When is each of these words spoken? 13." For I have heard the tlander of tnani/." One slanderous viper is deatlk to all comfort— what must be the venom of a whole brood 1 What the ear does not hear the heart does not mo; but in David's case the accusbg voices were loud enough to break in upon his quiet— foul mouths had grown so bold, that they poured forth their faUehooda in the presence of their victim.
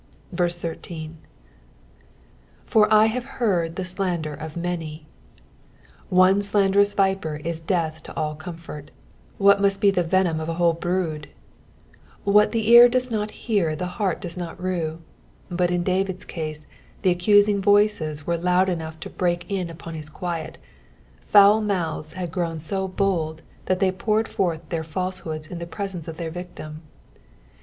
13." 0.35 1.19
For 2.65 2.91
I 2.91 3.05
have 3.05 3.23
heard 3.37 3.75
the 3.75 3.83
tlander 3.83 4.33
of 4.35 4.55
tnani/." 4.55 5.03
One 6.09 6.41
slanderous 6.41 6.93
viper 6.93 7.35
is 7.35 7.61
deatlk 7.61 8.01
to 8.05 8.15
all 8.15 8.33
comfort— 8.33 8.89
what 9.47 9.61
must 9.61 9.79
be 9.79 9.91
the 9.91 10.01
venom 10.01 10.39
of 10.39 10.49
a 10.49 10.55
whole 10.55 10.73
brood 10.73 11.29
1 12.23 12.33
What 12.33 12.51
the 12.51 12.67
ear 12.71 12.89
does 12.89 13.11
not 13.11 13.29
hear 13.45 13.75
the 13.75 13.85
heart 14.01 14.19
does 14.19 14.35
not 14.35 14.59
mo; 14.59 15.01
but 15.51 15.69
in 15.69 15.83
David's 15.83 16.25
case 16.25 16.65
the 17.03 17.13
accusbg 17.13 17.59
voices 17.59 18.25
were 18.25 18.37
loud 18.37 18.69
enough 18.69 18.99
to 19.01 19.09
break 19.11 19.45
in 19.51 19.69
upon 19.69 19.93
his 19.93 20.09
quiet— 20.09 20.57
foul 21.19 21.61
mouths 21.61 22.13
had 22.13 22.31
grown 22.31 22.57
so 22.57 22.87
bold, 22.87 23.43
that 23.65 23.79
they 23.79 23.91
poured 23.91 24.27
forth 24.27 24.67
their 24.69 24.81
faUehooda 24.83 25.51
in 25.51 25.59
the 25.59 25.67
presence 25.67 26.07
of 26.07 26.17
their 26.17 26.31
victim. 26.31 26.81